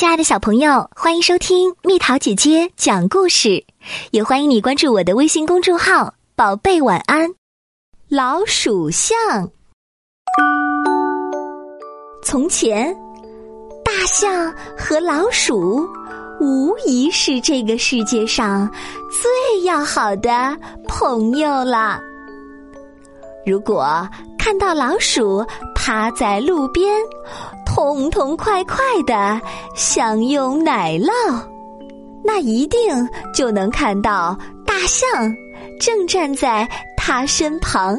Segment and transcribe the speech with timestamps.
[0.00, 3.62] 亲爱的小朋友，欢迎收听蜜桃姐姐讲故事，
[4.12, 7.28] 也欢迎你关注我的微信公众号“宝贝晚安”。
[8.08, 9.14] 老鼠象。
[12.22, 12.96] 从前，
[13.84, 15.86] 大象和老鼠
[16.40, 18.66] 无疑是这个世界上
[19.10, 20.58] 最要好的
[20.88, 22.00] 朋友了。
[23.44, 24.08] 如果
[24.38, 25.44] 看到老鼠
[25.74, 26.90] 趴在路边，
[27.72, 28.76] 痛痛快快
[29.06, 29.40] 的
[29.76, 31.40] 享用奶酪，
[32.24, 35.08] 那一定就能看到大象
[35.78, 37.96] 正站在他身旁，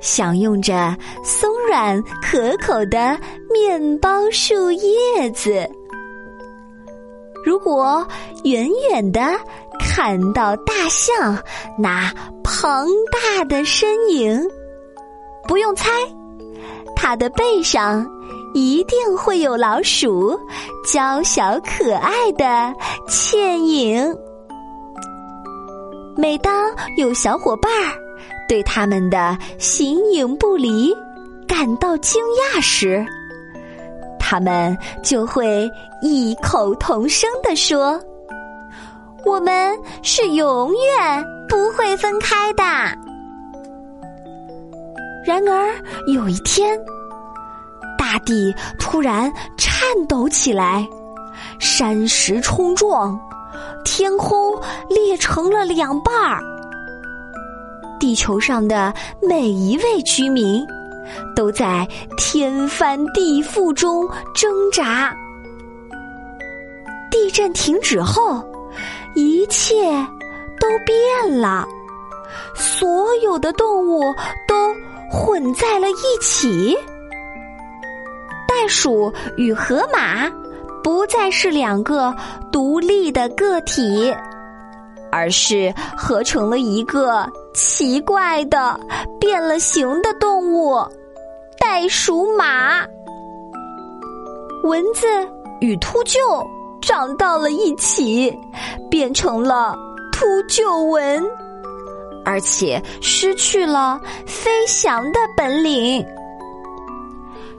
[0.00, 3.18] 享用着松软可口的
[3.52, 5.68] 面包树叶子。
[7.44, 8.04] 如果
[8.44, 9.20] 远远的
[9.78, 11.38] 看到大象
[11.78, 12.10] 那
[12.42, 14.42] 庞大的身影，
[15.46, 15.90] 不用猜，
[16.96, 18.10] 它的背上。
[18.56, 20.34] 一定会有老鼠
[20.82, 22.74] 娇小可爱的
[23.06, 24.16] 倩影。
[26.16, 26.64] 每当
[26.96, 27.92] 有小伙伴儿
[28.48, 30.90] 对他们的形影不离
[31.46, 32.18] 感到惊
[32.54, 33.04] 讶时，
[34.18, 38.00] 他们就会异口同声地说
[39.26, 42.62] ：“我们是永远不会分开的。”
[45.26, 45.74] 然而
[46.10, 46.80] 有一天。
[48.06, 50.88] 大地突然颤抖起来，
[51.58, 53.18] 山石冲撞，
[53.84, 54.54] 天空
[54.88, 56.40] 裂成了两半儿。
[57.98, 60.64] 地球上的每一位居民
[61.34, 61.84] 都在
[62.16, 65.12] 天翻地覆中挣扎。
[67.10, 68.40] 地震停止后，
[69.16, 69.74] 一切
[70.60, 71.66] 都变了，
[72.54, 74.14] 所有的动物
[74.46, 74.72] 都
[75.10, 76.72] 混在了一起。
[78.68, 80.30] 鼠与河马
[80.82, 82.14] 不再是两个
[82.52, 84.14] 独立的个体，
[85.10, 88.78] 而是合成了一个奇怪的
[89.18, 90.76] 变了形的动物——
[91.58, 92.86] 袋鼠马。
[94.62, 95.06] 蚊子
[95.60, 96.46] 与秃鹫
[96.80, 98.36] 长到了一起，
[98.90, 99.76] 变成了
[100.12, 101.24] 秃鹫蚊，
[102.24, 106.04] 而且失去了飞翔的本领。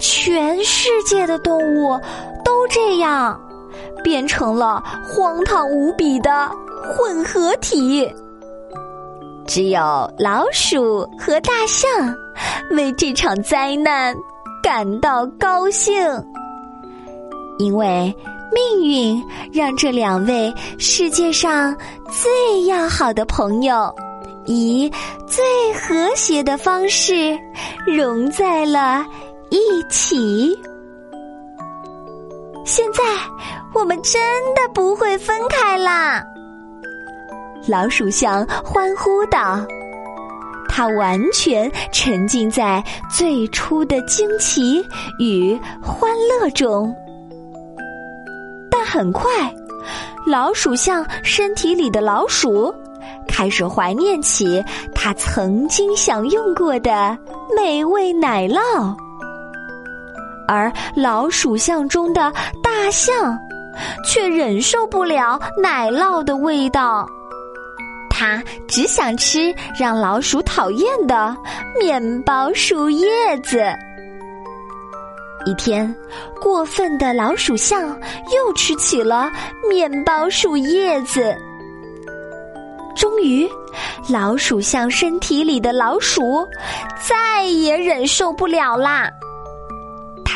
[0.00, 2.00] 全世界的动物
[2.44, 3.38] 都这样，
[4.02, 6.50] 变成了荒唐无比的
[6.82, 8.10] 混合体。
[9.46, 9.80] 只有
[10.18, 11.88] 老鼠和大象
[12.70, 14.16] 为这场灾难
[14.62, 15.92] 感到高兴，
[17.58, 18.14] 因为
[18.52, 19.22] 命运
[19.52, 21.76] 让这两位世界上
[22.10, 23.94] 最要好的朋友，
[24.46, 24.90] 以
[25.26, 25.44] 最
[25.74, 27.38] 和谐的方式
[27.86, 29.04] 融在了。
[29.50, 30.58] 一起。
[32.64, 33.02] 现在
[33.74, 34.20] 我们真
[34.54, 36.24] 的不会分开啦！
[37.68, 39.60] 老鼠象欢呼道
[40.68, 44.84] ：“它完全沉浸在最初的惊奇
[45.18, 46.94] 与欢乐中。”
[48.70, 49.28] 但很快，
[50.26, 52.72] 老鼠象身体里的老鼠
[53.26, 54.62] 开始怀念起
[54.94, 57.18] 它曾经享用过的
[57.56, 58.94] 美味奶酪。
[60.50, 63.38] 而老鼠象中的大象，
[64.04, 67.06] 却忍受不了奶酪的味道，
[68.10, 71.36] 它只想吃让老鼠讨厌的
[71.78, 73.06] 面包树叶
[73.44, 73.62] 子。
[75.46, 75.94] 一天，
[76.40, 77.88] 过分的老鼠象
[78.34, 79.30] 又吃起了
[79.68, 81.32] 面包树叶子。
[82.96, 83.48] 终于，
[84.08, 86.44] 老鼠象身体里的老鼠
[87.08, 89.08] 再也忍受不了啦。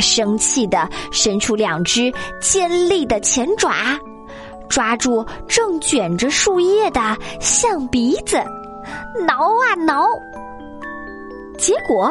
[0.00, 3.72] 生气的伸出两只尖利的前爪，
[4.68, 8.36] 抓住正卷着树叶的象鼻子，
[9.26, 10.06] 挠啊挠。
[11.58, 12.10] 结果，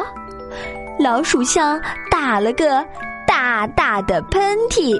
[0.98, 1.80] 老鼠象
[2.10, 2.86] 打了个
[3.26, 4.96] 大大的喷嚏。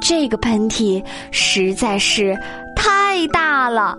[0.00, 2.36] 这个喷嚏实在是
[2.74, 3.96] 太大了，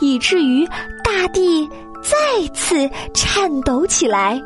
[0.00, 0.64] 以至于
[1.02, 1.68] 大地
[2.02, 4.40] 再次颤抖起来。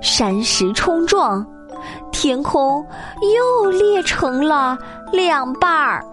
[0.00, 1.46] 山石冲撞，
[2.12, 2.84] 天空
[3.36, 4.78] 又裂成了
[5.12, 6.04] 两半儿。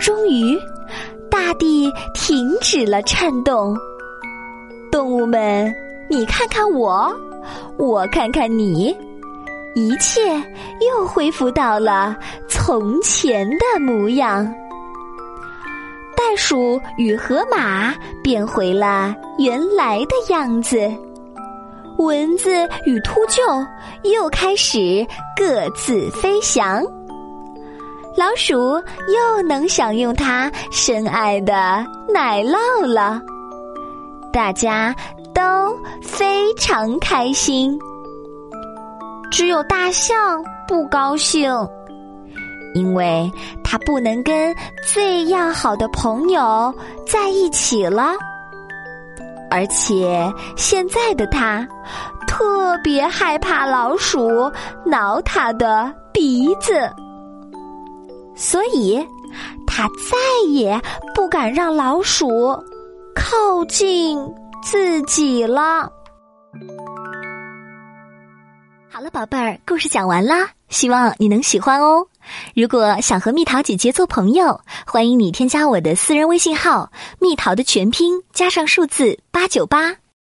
[0.00, 0.58] 终于，
[1.30, 3.76] 大地停止了颤动。
[4.90, 5.72] 动物们，
[6.08, 7.14] 你看看我，
[7.76, 8.96] 我看看你，
[9.74, 10.34] 一切
[10.80, 12.16] 又恢复到了
[12.48, 14.44] 从前的模样。
[16.16, 20.90] 袋鼠与河马变回了原来的样子。
[22.04, 22.50] 蚊子
[22.84, 23.66] 与秃鹫
[24.02, 25.06] 又开始
[25.36, 26.82] 各自飞翔。
[28.16, 28.56] 老鼠
[29.08, 31.54] 又能享用它深爱的
[32.12, 33.20] 奶酪了，
[34.32, 34.94] 大家
[35.32, 35.42] 都
[36.02, 37.78] 非常开心。
[39.30, 41.52] 只有大象不高兴，
[42.74, 43.30] 因为
[43.62, 44.54] 它不能跟
[44.92, 46.74] 最要好的朋友
[47.06, 48.14] 在一起了，
[49.50, 51.66] 而且现在的他
[52.26, 54.50] 特别害怕老鼠
[54.84, 56.90] 挠他的鼻子。
[58.34, 59.06] 所以，
[59.66, 60.80] 他再也
[61.14, 62.28] 不敢让老鼠
[63.14, 64.18] 靠近
[64.62, 65.90] 自己了。
[69.00, 72.06] 好了，宝贝儿，故事讲完啦，希望你能喜欢哦。
[72.54, 79.96] 如果想和蜜桃姐姐做朋友，欢迎你添加我的私人微信号“蜜桃”的全拼加上数字八九八。